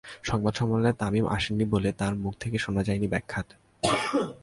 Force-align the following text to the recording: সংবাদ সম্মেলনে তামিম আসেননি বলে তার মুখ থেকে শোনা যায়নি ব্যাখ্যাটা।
সংবাদ 0.29 0.53
সম্মেলনে 0.59 0.91
তামিম 1.01 1.25
আসেননি 1.35 1.65
বলে 1.73 1.89
তার 1.99 2.13
মুখ 2.23 2.33
থেকে 2.39 2.57
শোনা 2.63 2.81
যায়নি 2.87 3.07
ব্যাখ্যাটা। 3.13 3.55